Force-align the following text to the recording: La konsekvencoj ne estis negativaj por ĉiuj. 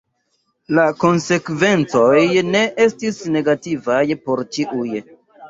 La 0.77 0.85
konsekvencoj 1.03 2.23
ne 2.49 2.63
estis 2.87 3.21
negativaj 3.37 4.01
por 4.27 4.45
ĉiuj. 4.59 5.07